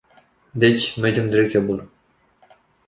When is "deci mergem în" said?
0.51-1.29